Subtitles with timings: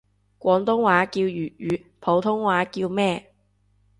[0.39, 3.31] 廣東話叫粵語，普通話叫咩？